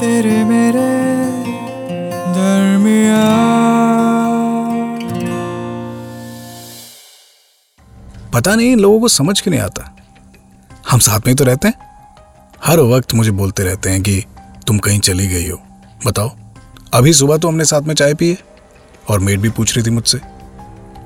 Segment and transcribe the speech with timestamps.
[0.00, 0.88] तेरे मेरे
[2.32, 3.24] दरमिया
[8.32, 9.96] पता नहीं, इन लोगों को समझ क्यों नहीं आता?
[10.90, 11.74] हम साथ में तो रहते हैं।
[12.64, 14.24] हर वक्त मुझे बोलते रहते हैं कि
[14.66, 15.62] तुम कहीं चली गई हो।
[16.06, 16.30] बताओ,
[16.94, 18.38] अभी सुबह तो हमने साथ में चाय पी है,
[19.08, 20.18] और मेड भी पूछ रही थी मुझसे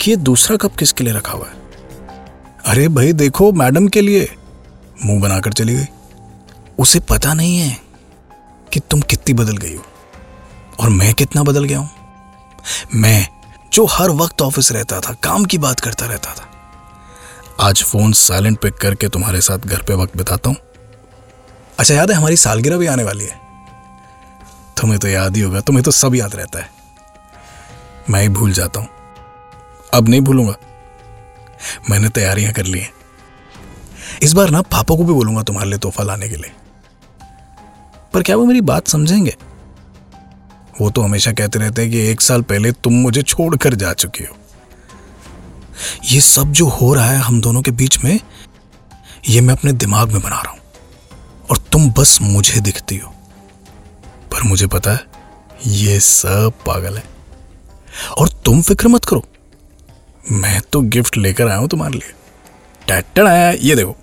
[0.00, 1.54] कि ये दूसरा कप किसके लिए रखा हुआ है?
[2.66, 4.28] अरे भाई, देखो, मैडम के लिए।
[5.04, 5.86] मुँह बनाकर चली गई।
[6.78, 7.83] उसे पता नहीं है
[8.74, 9.84] कि तुम कितनी बदल गई हो
[10.80, 11.90] और मैं कितना बदल गया हूँ?
[12.94, 13.28] मैं,
[13.72, 16.50] जो हर वक्त ऑफ़िस रहता था, काम की बात करता रहता था,
[17.60, 20.56] आज फ़ोन साइलेंट पे करके तुम्हारे साथ घर पे वक्त बिताता हूँ।
[21.78, 23.40] अच्छा याद है, हमारी सालगिरह भी आने वाली है।
[24.80, 26.70] तुम्हें तो याद ही होगा, तुम्हें तो सब याद रहता है।
[28.10, 28.88] मैं ही भूल जाता हूँ।
[29.94, 30.54] अब नहीं भूलूँगा।
[31.90, 32.92] मैंने तैयारियाँ कर ली हैं।
[34.22, 36.52] इस बार ना, पापा को भी बोलूँगा तुम्हारे लिए तोहफा लाने के लिए।
[38.14, 39.36] पर क्या वो मेरी बात समझेंगे?
[40.80, 44.24] वो तो हमेशा कहते रहते हैं कि एक साल पहले तुम मुझे छोड़कर जा चुकी
[44.24, 44.36] हो।
[46.04, 48.20] ये सब जो हो रहा है हम दोनों के बीच में,
[49.28, 50.60] ये मैं अपने दिमाग में बना रहा हूँ।
[51.50, 53.14] और तुम बस मुझे दिखती हो।
[54.32, 55.00] पर मुझे पता है,
[55.66, 57.04] ये सब पागल है।
[58.18, 59.24] और तुम फ़िक्र मत करो।
[60.32, 62.12] मैं तो गिफ्ट लेकर आया हूँ तुम्हारे लिए।
[62.88, 63.96] टैटन आया ये देखो।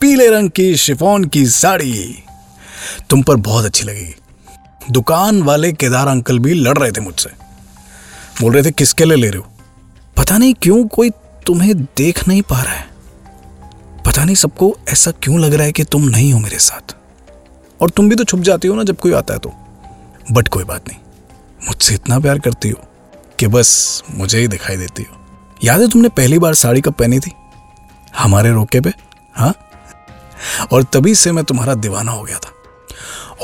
[0.00, 2.22] पीले रंग की, शिफॉन की साड़ी।
[3.10, 4.14] तुम पर बहुत अच्छी लगेगी।
[4.90, 7.30] दुकान वाले केदार अंकल भी लड़ रहे थे मुझसे।
[8.40, 9.46] बोल रहे थे, किसके लिए ले रहे हो?
[10.16, 11.10] पता नहीं क्यों कोई
[11.46, 12.88] तुम्हें देख नहीं पा रहा है।
[14.06, 16.94] पता नहीं सबको ऐसा क्यों लग रहा है कि तुम नहीं हो मेरे साथ।
[17.80, 19.52] और तुम भी तो छुप जाती हो ना जब कोई आता है तो।
[20.32, 20.98] बट कोई बात नहीं,
[21.68, 22.84] मुझसे इतना प्यार करती हो
[23.38, 25.16] कि बस मुझे ही दिखाई देती हो।
[25.64, 27.32] याद है तुमने पहली बार साड़ी कब पहनी थी?
[28.18, 28.92] हमारे रोके पे
[29.34, 29.54] हाँ?
[30.72, 32.52] और तभी से मैं तुम्हारा दीवाना हो गया था।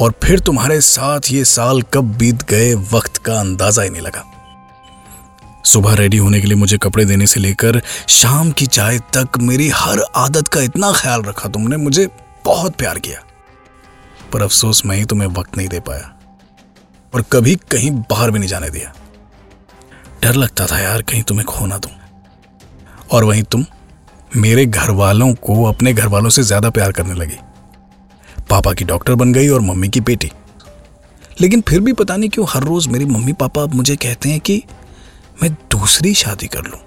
[0.01, 4.25] और फिर तुम्हारे साथ ये साल कब बीत गए वक्त का अंदाज़ा ही नहीं लगा।
[5.67, 9.69] सुबह रेडी होने के लिए मुझे कपड़े देने से लेकर शाम की चाय तक मेरी
[9.75, 12.09] हर आदत का इतना ख्याल रखा तुमने, मुझे
[12.45, 13.23] बहुत प्यार किया।
[14.33, 16.13] पर अफसोस, मैं ही तुम्हें वक्त नहीं दे पाया
[17.13, 18.93] और कभी कहीं बाहर भी नहीं जाने दिया।
[20.23, 21.91] डर लगता था यार, कहीं तुम्हें खो ना दूँ।
[23.13, 23.65] और वहीं तुम
[24.37, 27.37] मेरे घर वालों को अपने घर वालों से ज़्यादा प्यार करने लगी।
[28.51, 30.31] पापा की डॉक्टर बन गई और मम्मी की बेटी।
[31.41, 34.63] लेकिन फिर भी पता नहीं क्यों हर रोज मेरी मम्मी पापा मुझे कहते हैं कि
[35.43, 36.81] मैं दूसरी शादी कर लूँ।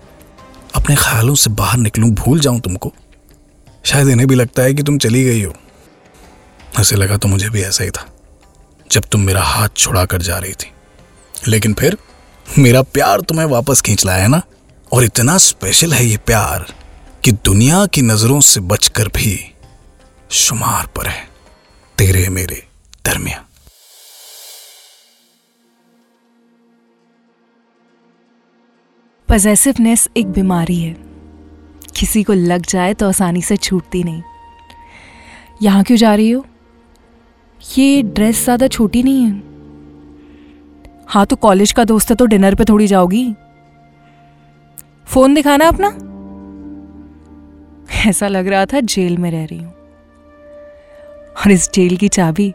[0.76, 2.94] अपने ख्यालों से बाहर निकलूं, भूल जाऊँ तुमको।
[3.86, 5.54] शायद इन्हें भी लगता है कि तुम चली गई हो।
[6.80, 8.06] ऐसे लगा तो मुझे भी ऐसा ही था,
[8.92, 10.72] जब तुम मेरा हाथ छुड़ा कर जा रही थी।
[11.48, 11.98] लेकिन फिर
[12.46, 14.42] मेरा प्यार तुम्हें वापस खींच लाया है ना?
[14.92, 16.66] और इतना स्पेशल है ये प्यार
[17.24, 19.40] कि दुनिया की नज़रों से बचकर भी
[20.32, 21.29] शुमार पर है।
[22.00, 22.56] तेरे मेरे
[23.06, 23.44] दरमिया
[29.30, 30.94] पजेसिवनेस एक बीमारी है।
[31.98, 34.22] किसी को लग जाए तो आसानी से छूटती नहीं।
[35.62, 36.46] यहाँ क्यों जा रही हो?
[37.62, 39.32] ये ड्रेस ज़्यादा छोटी नहीं है।
[41.08, 43.26] हाँ तो कॉलेज का दोस्त है तो डिनर पे थोड़ी जाओगी।
[45.06, 45.90] फ़ोन दिखाना अपना?
[48.10, 49.74] ऐसा लग रहा था जेल में रह रही हूँ।
[51.40, 52.54] और इस जेल की चाबी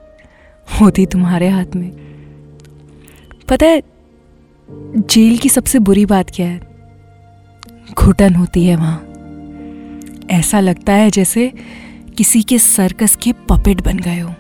[0.81, 1.91] होती तुम्हारे हाथ में।
[3.49, 3.83] पता है,
[5.11, 6.61] जेल की सबसे बुरी बात क्या है?
[7.95, 9.11] घुटन होती है वहाँ।
[10.31, 11.53] ऐसा लगता है जैसे
[12.17, 14.35] किसी के सर्कस के पपेट बन गए हो।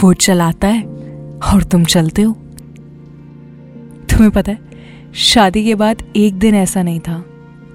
[0.00, 0.82] वो चलाता है
[1.52, 2.32] और तुम चलते हो।
[4.10, 4.58] तुम्हें पता है,
[5.14, 7.24] शादी के बाद एक दिन ऐसा नहीं था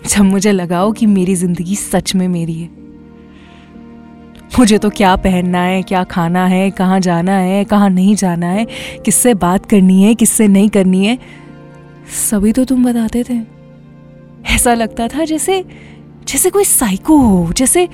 [0.07, 2.86] जब मुझे लगाओ कि मेरी ज़िंदगी सच में मेरी है।
[4.59, 8.67] मुझे तो क्या पहनना है, क्या खाना है, कहाँ जाना है, कहाँ नहीं जाना है,
[9.05, 11.19] किससे बात करनी है, किससे नहीं करनी है।
[12.31, 13.41] सभी तो तुम बताते थे।
[14.55, 15.65] ऐसा लगता था जैसे
[16.27, 17.89] जैसे कोई साइको हो, जैसे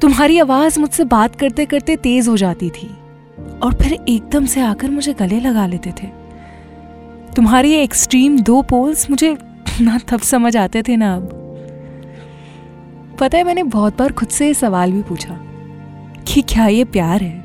[0.00, 2.96] तुम्हारी आवाज़ मुझसे बात करते करते तेज हो जाती थी।
[3.62, 6.06] और फिर एकदम से आकर मुझे गले लगा लेते थे।
[7.36, 9.38] तुम्हारी एक्सट्रीम दो पोल्स मुझे
[9.80, 11.38] ना तब समझ आते थे ना अब।
[13.20, 15.40] पता है, मैंने बहुत बार खुद से सवाल भी पूछा।
[16.28, 17.44] कि क्या ये प्यार है?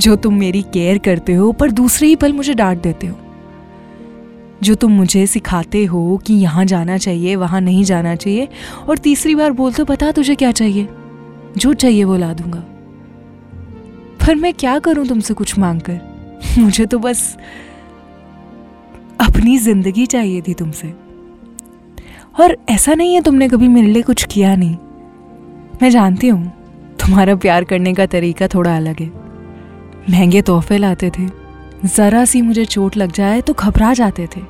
[0.00, 3.16] जो तुम मेरी केयर करते हो, पर दूसरे ही पल मुझे डांट देते हो।
[4.62, 8.48] जो तुम मुझे सिखाते हो कि यहाँ जाना चाहिए, वहाँ नहीं जाना चाहिए,
[8.88, 10.88] और तीसरी बार बोल तो बता तुझे क्या चाहिए?
[11.56, 12.64] जो चाहिए वो ला दूँगा।
[14.26, 16.00] पर मैं क्या करूँ तुमसे कुछ मांगकर?
[16.58, 17.36] मुझे तो बस
[19.20, 20.94] अपनी ज़िंदगी चाहिए थी तुमसे।
[22.40, 24.76] और ऐसा नहीं है तुमने कभी मेरे लिए कुछ किया नहीं।
[25.82, 26.61] मैं जानती हूँ।
[27.02, 29.10] तुम्हारा प्यार करने का तरीका थोड़ा अलग है।
[30.10, 31.26] महँगे तोहफे लाते थे।
[31.84, 34.40] ज़रा सी मुझे चोट लग जाए तो घबरा जाते थे।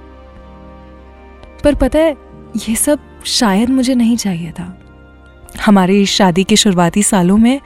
[1.64, 2.16] पर पता है,
[2.68, 4.78] ये सब शायद मुझे नहीं चाहिए था।
[5.66, 7.60] हमारी इस शादी के शुरुआती सालों में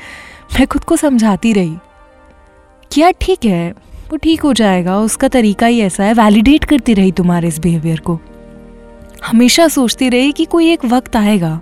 [0.52, 1.76] मैं खुद को समझाती रही
[2.92, 3.70] कि यार ठीक है,
[4.10, 8.00] वो ठीक हो जाएगा, उसका तरीका ही ऐसा है वैलिडेट करती रही तुम्हारे इस बिहेवियर
[8.00, 8.18] को।
[9.26, 11.60] हमेशा सोचती रही कि कोई एक वक्त आएगा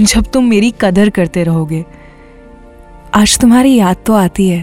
[0.00, 1.84] जब तुम मेरी कदर करते रहोगे।
[3.14, 4.62] आज तुम्हारी याद तो आती है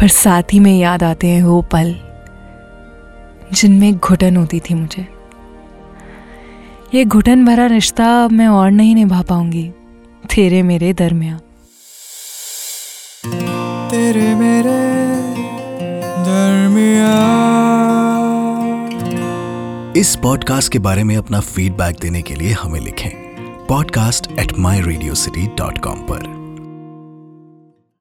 [0.00, 1.94] पर साथ ही में याद आते हैं वो पल
[3.52, 5.06] जिनमें घुटन होती थी मुझे।
[6.94, 9.72] ये घुटन भरा रिश्ता मैं और नहीं निभा पाऊँगी
[10.34, 11.40] तेरे मेरे दरमिया
[13.90, 14.78] तेरे मेरे
[16.24, 17.12] दरमिया
[20.00, 23.10] इस पॉडकास्ट के बारे में अपना फीडबैक देने के लिए हमें लिखें
[23.68, 26.35] podcast at my Radio City dot com पर।